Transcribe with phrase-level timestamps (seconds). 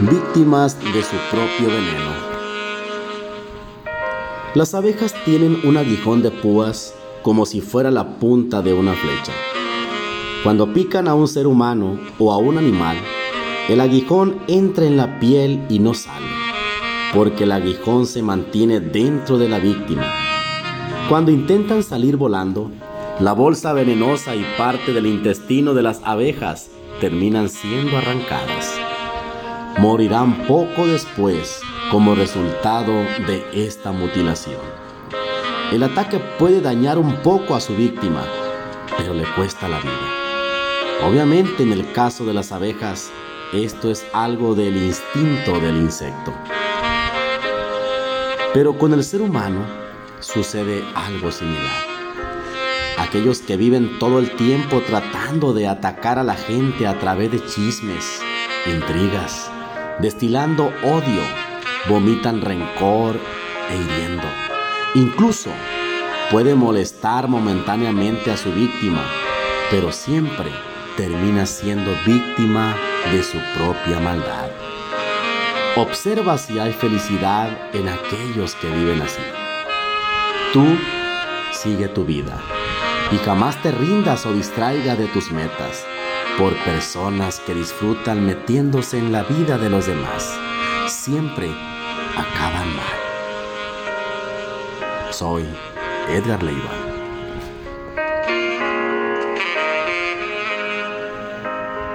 [0.00, 2.12] víctimas de su propio veneno.
[4.54, 9.32] Las abejas tienen un aguijón de púas como si fuera la punta de una flecha.
[10.44, 12.96] Cuando pican a un ser humano o a un animal,
[13.68, 16.26] el aguijón entra en la piel y no sale,
[17.12, 20.06] porque el aguijón se mantiene dentro de la víctima.
[21.08, 22.70] Cuando intentan salir volando,
[23.18, 26.70] la bolsa venenosa y parte del intestino de las abejas
[27.00, 28.78] terminan siendo arrancadas
[29.78, 31.60] morirán poco después
[31.92, 32.92] como resultado
[33.26, 34.60] de esta mutilación.
[35.72, 38.24] El ataque puede dañar un poco a su víctima,
[38.96, 41.06] pero le cuesta la vida.
[41.06, 43.10] Obviamente en el caso de las abejas,
[43.52, 46.34] esto es algo del instinto del insecto.
[48.52, 49.64] Pero con el ser humano
[50.18, 51.86] sucede algo similar.
[52.98, 57.46] Aquellos que viven todo el tiempo tratando de atacar a la gente a través de
[57.46, 58.20] chismes,
[58.66, 59.52] intrigas,
[60.00, 61.22] destilando odio,
[61.88, 63.18] vomitan rencor
[63.70, 64.26] e hiriendo.
[64.94, 65.50] Incluso
[66.30, 69.04] puede molestar momentáneamente a su víctima,
[69.70, 70.50] pero siempre
[70.96, 72.76] termina siendo víctima
[73.12, 74.50] de su propia maldad.
[75.76, 79.22] Observa si hay felicidad en aquellos que viven así.
[80.52, 80.64] Tú
[81.52, 82.40] sigue tu vida
[83.12, 85.84] y jamás te rindas o distraiga de tus metas
[86.36, 90.38] por personas que disfrutan metiéndose en la vida de los demás.
[90.86, 91.50] Siempre
[92.16, 92.96] acaban mal.
[95.10, 95.44] Soy
[96.08, 96.87] Edgar Leiva.